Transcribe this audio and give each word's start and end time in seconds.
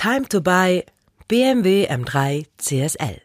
time 0.00 0.26
to 0.26 0.40
buy 0.40 0.82
BMW 1.28 1.86
M3 1.86 2.46
CSL. 2.56 3.20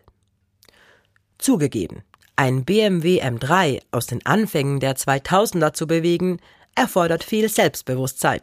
Zugegeben, 1.37 2.03
ein 2.35 2.65
BMW 2.65 3.21
M3 3.23 3.81
aus 3.91 4.07
den 4.07 4.25
Anfängen 4.25 4.81
der 4.81 4.97
2000er 4.97 5.71
zu 5.71 5.87
bewegen, 5.87 6.41
erfordert 6.75 7.23
viel 7.23 7.47
Selbstbewusstsein. 7.47 8.41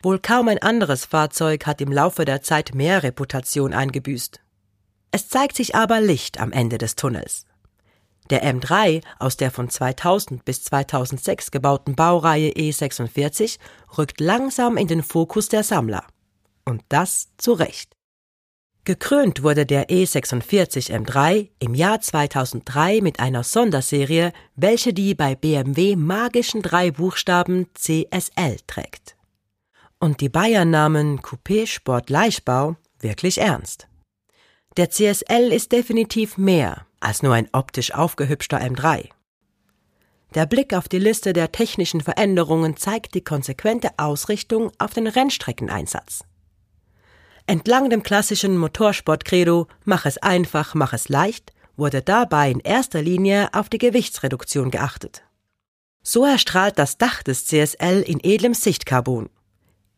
Wohl 0.00 0.20
kaum 0.20 0.46
ein 0.46 0.62
anderes 0.62 1.06
Fahrzeug 1.06 1.66
hat 1.66 1.80
im 1.80 1.90
Laufe 1.90 2.24
der 2.24 2.42
Zeit 2.42 2.76
mehr 2.76 3.02
Reputation 3.02 3.72
eingebüßt. 3.72 4.38
Es 5.10 5.28
zeigt 5.28 5.56
sich 5.56 5.74
aber 5.74 6.00
Licht 6.00 6.38
am 6.38 6.52
Ende 6.52 6.78
des 6.78 6.94
Tunnels. 6.94 7.46
Der 8.30 8.44
M3 8.44 9.02
aus 9.18 9.36
der 9.36 9.50
von 9.50 9.68
2000 9.68 10.44
bis 10.44 10.62
2006 10.62 11.50
gebauten 11.50 11.96
Baureihe 11.96 12.52
E46 12.52 13.58
rückt 13.98 14.20
langsam 14.20 14.76
in 14.76 14.86
den 14.86 15.02
Fokus 15.02 15.48
der 15.48 15.64
Sammler. 15.64 16.06
Und 16.68 16.82
das 16.90 17.28
zu 17.38 17.54
Recht. 17.54 17.96
Gekrönt 18.84 19.42
wurde 19.42 19.64
der 19.64 19.88
E46 19.88 20.92
M3 20.92 21.48
im 21.60 21.74
Jahr 21.74 22.02
2003 22.02 23.00
mit 23.00 23.20
einer 23.20 23.42
Sonderserie, 23.42 24.34
welche 24.54 24.92
die 24.92 25.14
bei 25.14 25.34
BMW 25.34 25.96
magischen 25.96 26.60
drei 26.60 26.90
Buchstaben 26.90 27.68
CSL 27.72 28.58
trägt. 28.66 29.16
Und 29.98 30.20
die 30.20 30.28
Bayern 30.28 30.68
nahmen 30.68 31.20
Coupé 31.20 31.66
Sport 31.66 32.10
Leichtbau 32.10 32.76
wirklich 33.00 33.38
ernst. 33.38 33.88
Der 34.76 34.90
CSL 34.90 35.50
ist 35.50 35.72
definitiv 35.72 36.36
mehr 36.36 36.86
als 37.00 37.22
nur 37.22 37.32
ein 37.32 37.48
optisch 37.54 37.94
aufgehübschter 37.94 38.60
M3. 38.60 39.08
Der 40.34 40.44
Blick 40.44 40.74
auf 40.74 40.86
die 40.86 40.98
Liste 40.98 41.32
der 41.32 41.50
technischen 41.50 42.02
Veränderungen 42.02 42.76
zeigt 42.76 43.14
die 43.14 43.24
konsequente 43.24 43.88
Ausrichtung 43.96 44.70
auf 44.76 44.92
den 44.92 45.06
Rennstreckeneinsatz. 45.06 46.27
Entlang 47.48 47.88
dem 47.88 48.02
klassischen 48.02 48.58
Motorsport-Credo 48.58 49.68
Mach 49.86 50.04
es 50.04 50.18
einfach, 50.18 50.74
mach 50.74 50.92
es 50.92 51.08
leicht 51.08 51.52
wurde 51.78 52.02
dabei 52.02 52.50
in 52.50 52.60
erster 52.60 53.00
Linie 53.00 53.48
auf 53.54 53.68
die 53.70 53.78
Gewichtsreduktion 53.78 54.70
geachtet. 54.70 55.22
So 56.02 56.26
erstrahlt 56.26 56.78
das 56.78 56.98
Dach 56.98 57.22
des 57.22 57.46
CSL 57.46 58.02
in 58.02 58.18
edlem 58.22 58.52
Sichtcarbon. 58.52 59.30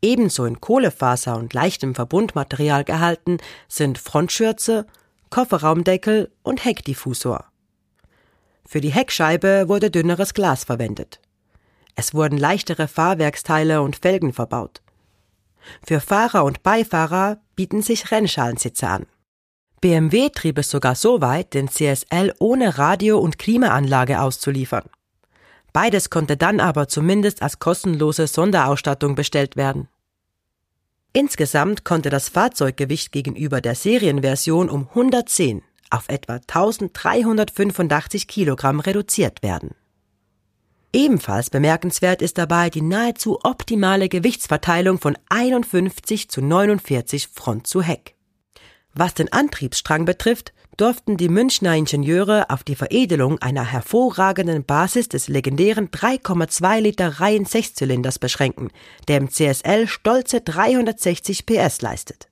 Ebenso 0.03 0.45
in 0.45 0.61
Kohlefaser 0.61 1.37
und 1.37 1.53
leichtem 1.53 1.95
Verbundmaterial 1.95 2.84
gehalten 2.84 3.39
sind 3.67 3.98
Frontschürze, 3.98 4.87
Kofferraumdeckel 5.31 6.31
und 6.42 6.64
Heckdiffusor. 6.64 7.47
Für 8.64 8.81
die 8.81 8.92
Heckscheibe 8.92 9.69
wurde 9.69 9.91
dünneres 9.91 10.35
Glas 10.35 10.64
verwendet. 10.64 11.20
Es 11.97 12.14
wurden 12.14 12.39
leichtere 12.39 12.89
Fahrwerksteile 12.89 13.83
und 13.83 13.97
Felgen 13.97 14.33
verbaut. 14.33 14.83
Für 15.86 16.00
Fahrer 16.00 16.44
und 16.44 16.62
Beifahrer 16.62 17.39
bieten 17.56 17.83
sich 17.83 18.11
Rennschalensitze 18.11 18.89
an. 18.89 19.06
BMW 19.80 20.28
trieb 20.28 20.58
es 20.58 20.70
sogar 20.70 20.94
so 20.94 21.20
weit, 21.20 21.55
den 21.55 21.69
CSL 21.69 22.34
ohne 22.39 22.77
Radio- 22.77 23.19
und 23.19 23.39
Klimaanlage 23.39 24.20
auszuliefern. 24.20 24.84
Beides 25.72 26.11
konnte 26.11 26.36
dann 26.36 26.61
aber 26.61 26.89
zumindest 26.89 27.42
als 27.42 27.58
kostenlose 27.58 28.27
Sonderausstattung 28.27 29.14
bestellt 29.14 29.56
werden. 29.56 29.89
Insgesamt 31.12 31.84
konnte 31.84 32.11
das 32.11 32.28
Fahrzeuggewicht 32.28 33.11
gegenüber 33.11 33.61
der 33.61 33.74
Serienversion 33.74 34.69
um 34.69 34.89
110 34.91 35.62
auf 35.91 36.08
etwa 36.08 36.34
1385 36.34 38.28
Kilogramm 38.28 38.80
reduziert 38.80 39.42
werden. 39.42 39.74
Ebenfalls 40.92 41.50
bemerkenswert 41.50 42.20
ist 42.20 42.36
dabei 42.36 42.69
die 42.69 42.83
nahezu 42.83 43.38
optimale 43.44 44.08
Gewichtsverteilung 44.08 44.98
von 44.98 45.16
51 45.28 46.28
zu 46.28 46.41
49 46.41 47.28
Front 47.28 47.66
zu 47.69 47.80
Heck. 47.80 48.16
Was 48.92 49.14
den 49.14 49.33
Antriebsstrang 49.33 50.05
betrifft, 50.05 50.52
durften 50.77 51.16
die 51.16 51.28
Münchner 51.28 51.77
Ingenieure 51.77 52.50
auf 52.50 52.64
die 52.64 52.74
Veredelung 52.74 53.38
einer 53.38 53.64
hervorragenden 53.64 54.64
Basis 54.64 55.08
des 55.08 55.29
legendären 55.29 55.90
3,2 55.90 56.80
Liter 56.80 57.20
Reihen 57.20 57.45
Sechszylinders 57.45 58.18
beschränken, 58.18 58.70
der 59.06 59.18
im 59.18 59.30
CSL 59.30 59.86
stolze 59.86 60.40
360 60.40 61.46
PS 61.46 61.83
leistet. 61.83 62.29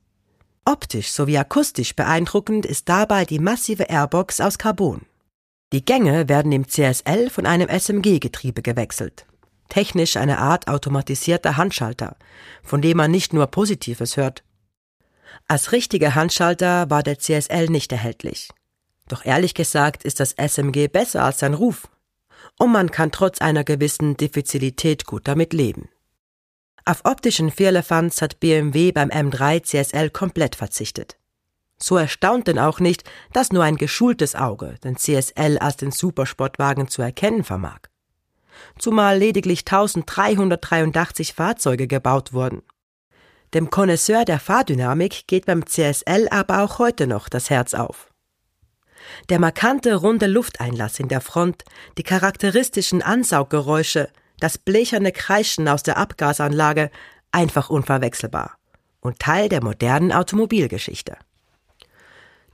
Optisch 0.65 1.11
sowie 1.11 1.37
akustisch 1.37 1.95
beeindruckend 1.95 2.65
ist 2.65 2.89
dabei 2.89 3.23
die 3.23 3.39
massive 3.39 3.83
Airbox 3.83 4.41
aus 4.41 4.57
Carbon. 4.57 5.05
Die 5.71 5.85
Gänge 5.85 6.27
werden 6.27 6.51
im 6.51 6.67
CSL 6.67 7.29
von 7.29 7.45
einem 7.45 7.69
SMG-Getriebe 7.69 8.63
gewechselt. 8.63 9.25
Technisch 9.69 10.17
eine 10.17 10.39
Art 10.39 10.67
automatisierter 10.67 11.57
Handschalter, 11.57 12.17
von 12.63 12.81
dem 12.81 12.97
man 12.97 13.11
nicht 13.11 13.33
nur 13.33 13.45
Positives 13.47 14.17
hört. 14.17 14.43
Als 15.47 15.71
richtiger 15.71 16.15
Handschalter 16.15 16.89
war 16.89 17.03
der 17.03 17.19
CSL 17.19 17.67
nicht 17.67 17.91
erhältlich. 17.91 18.49
Doch 19.07 19.25
ehrlich 19.25 19.53
gesagt 19.53 20.03
ist 20.03 20.19
das 20.19 20.33
SMG 20.33 20.87
besser 20.87 21.23
als 21.23 21.39
sein 21.39 21.53
Ruf. 21.53 21.87
Und 22.57 22.71
man 22.71 22.89
kann 22.89 23.11
trotz 23.11 23.39
einer 23.39 23.63
gewissen 23.63 24.17
Diffizilität 24.17 25.05
gut 25.05 25.27
damit 25.27 25.53
leben. 25.53 25.89
Auf 26.83 27.01
optischen 27.03 27.51
Firlefanz 27.51 28.23
hat 28.23 28.39
BMW 28.39 28.91
beim 28.91 29.09
M3 29.09 29.61
CSL 29.63 30.09
komplett 30.09 30.55
verzichtet. 30.55 31.17
So 31.81 31.97
erstaunt 31.97 32.47
denn 32.47 32.59
auch 32.59 32.79
nicht, 32.79 33.09
dass 33.31 33.51
nur 33.51 33.63
ein 33.63 33.77
geschultes 33.77 34.35
Auge 34.35 34.75
den 34.83 34.97
CSL 34.97 35.57
als 35.59 35.77
den 35.77 35.91
Supersportwagen 35.91 36.89
zu 36.89 37.01
erkennen 37.01 37.43
vermag. 37.43 37.79
Zumal 38.77 39.17
lediglich 39.17 39.61
1383 39.61 41.33
Fahrzeuge 41.33 41.87
gebaut 41.87 42.33
wurden. 42.33 42.61
Dem 43.53 43.69
Connoisseur 43.69 44.25
der 44.25 44.39
Fahrdynamik 44.39 45.27
geht 45.27 45.45
beim 45.45 45.65
CSL 45.65 46.27
aber 46.29 46.63
auch 46.63 46.77
heute 46.77 47.07
noch 47.07 47.29
das 47.29 47.49
Herz 47.49 47.73
auf. 47.73 48.09
Der 49.29 49.39
markante 49.39 49.95
runde 49.95 50.27
Lufteinlass 50.27 50.99
in 50.99 51.07
der 51.07 51.21
Front, 51.21 51.63
die 51.97 52.03
charakteristischen 52.03 53.01
Ansauggeräusche, 53.01 54.09
das 54.39 54.57
blecherne 54.57 55.11
Kreischen 55.11 55.67
aus 55.67 55.83
der 55.83 55.97
Abgasanlage, 55.97 56.91
einfach 57.31 57.69
unverwechselbar 57.69 58.57
und 58.99 59.19
Teil 59.19 59.49
der 59.49 59.63
modernen 59.63 60.11
Automobilgeschichte. 60.11 61.17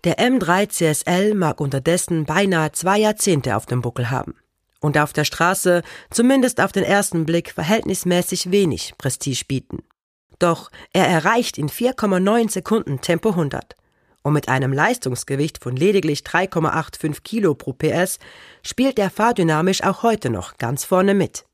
Der 0.06 0.20
M3 0.20 0.70
CSL 0.70 1.34
mag 1.34 1.60
unterdessen 1.60 2.26
beinahe 2.26 2.72
zwei 2.72 3.00
Jahrzehnte 3.00 3.56
auf 3.56 3.66
dem 3.66 3.82
Buckel 3.82 4.12
haben 4.12 4.36
und 4.80 5.00
auf 5.00 5.14
der 5.14 5.26
Straße, 5.26 5.82
zumindest 6.12 6.62
auf 6.62 6.72
den 6.72 6.84
ersten 6.84 7.26
Blick, 7.26 7.50
verhältnismäßig 7.50 8.52
wenig 8.52 8.94
Prestige 9.00 9.46
bieten. 9.48 9.80
Doch 10.38 10.70
er 10.94 11.08
erreicht 11.08 11.58
in 11.58 11.70
4,9 11.70 12.52
Sekunden 12.52 13.02
Tempo 13.02 13.30
100 13.30 13.76
und 14.22 14.34
mit 14.34 14.48
einem 14.48 14.74
Leistungsgewicht 14.74 15.64
von 15.64 15.76
lediglich 15.76 16.20
3,85 16.20 17.24
Kilo 17.24 17.56
pro 17.56 17.74
PS 17.74 18.20
spielt 18.62 19.00
er 19.00 19.10
fahrdynamisch 19.10 19.84
auch 19.84 20.04
heute 20.04 20.30
noch 20.30 20.58
ganz 20.58 20.86
vorne 20.86 21.16
mit. 21.16 21.46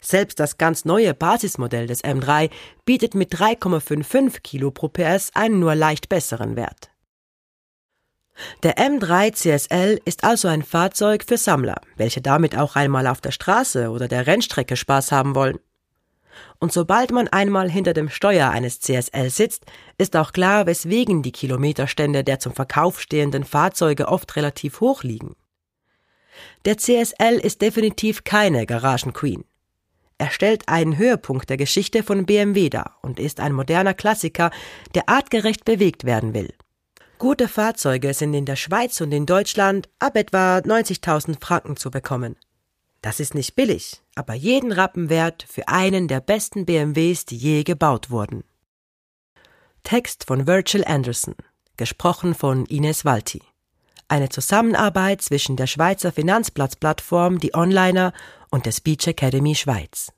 Selbst 0.00 0.40
das 0.40 0.56
ganz 0.56 0.86
neue 0.86 1.12
Basismodell 1.12 1.86
des 1.86 2.02
M3 2.02 2.48
bietet 2.86 3.14
mit 3.14 3.34
3,55 3.34 4.40
Kilo 4.40 4.70
pro 4.70 4.88
PS 4.88 5.32
einen 5.34 5.60
nur 5.60 5.74
leicht 5.74 6.08
besseren 6.08 6.56
Wert. 6.56 6.91
Der 8.62 8.76
M3 8.76 9.32
CSL 9.32 10.00
ist 10.04 10.24
also 10.24 10.48
ein 10.48 10.62
Fahrzeug 10.62 11.24
für 11.26 11.36
Sammler, 11.36 11.80
welche 11.96 12.20
damit 12.20 12.56
auch 12.56 12.76
einmal 12.76 13.06
auf 13.06 13.20
der 13.20 13.30
Straße 13.30 13.90
oder 13.90 14.08
der 14.08 14.26
Rennstrecke 14.26 14.76
Spaß 14.76 15.12
haben 15.12 15.34
wollen. 15.34 15.58
Und 16.58 16.72
sobald 16.72 17.10
man 17.10 17.28
einmal 17.28 17.70
hinter 17.70 17.92
dem 17.92 18.08
Steuer 18.08 18.50
eines 18.50 18.80
CSL 18.80 19.30
sitzt, 19.30 19.66
ist 19.98 20.16
auch 20.16 20.32
klar, 20.32 20.66
weswegen 20.66 21.22
die 21.22 21.32
Kilometerstände 21.32 22.24
der 22.24 22.38
zum 22.38 22.54
Verkauf 22.54 23.00
stehenden 23.00 23.44
Fahrzeuge 23.44 24.08
oft 24.08 24.36
relativ 24.36 24.80
hoch 24.80 25.02
liegen. 25.02 25.36
Der 26.64 26.78
CSL 26.78 27.38
ist 27.42 27.60
definitiv 27.60 28.24
keine 28.24 28.64
Garagenqueen. 28.66 29.44
Er 30.18 30.30
stellt 30.30 30.68
einen 30.68 30.96
Höhepunkt 30.96 31.50
der 31.50 31.56
Geschichte 31.56 32.02
von 32.02 32.26
BMW 32.26 32.70
dar 32.70 32.96
und 33.02 33.18
ist 33.18 33.40
ein 33.40 33.52
moderner 33.52 33.92
Klassiker, 33.92 34.50
der 34.94 35.08
artgerecht 35.08 35.64
bewegt 35.64 36.04
werden 36.04 36.32
will. 36.32 36.54
Gute 37.22 37.46
Fahrzeuge 37.46 38.14
sind 38.14 38.34
in 38.34 38.46
der 38.46 38.56
Schweiz 38.56 39.00
und 39.00 39.12
in 39.12 39.26
Deutschland 39.26 39.88
ab 40.00 40.16
etwa 40.16 40.56
90.000 40.56 41.36
Franken 41.40 41.76
zu 41.76 41.92
bekommen. 41.92 42.34
Das 43.00 43.20
ist 43.20 43.36
nicht 43.36 43.54
billig, 43.54 44.02
aber 44.16 44.34
jeden 44.34 44.72
Rappen 44.72 45.08
wert 45.08 45.46
für 45.48 45.68
einen 45.68 46.08
der 46.08 46.18
besten 46.18 46.66
BMWs, 46.66 47.24
die 47.24 47.36
je 47.36 47.62
gebaut 47.62 48.10
wurden. 48.10 48.42
Text 49.84 50.24
von 50.26 50.48
Virgil 50.48 50.82
Anderson, 50.84 51.36
gesprochen 51.76 52.34
von 52.34 52.66
Ines 52.66 53.04
Walti. 53.04 53.42
Eine 54.08 54.28
Zusammenarbeit 54.28 55.22
zwischen 55.22 55.54
der 55.54 55.68
Schweizer 55.68 56.10
Finanzplatzplattform 56.10 57.38
Die 57.38 57.54
Onliner 57.54 58.12
und 58.50 58.66
der 58.66 58.72
Speech 58.72 59.06
Academy 59.06 59.54
Schweiz. 59.54 60.12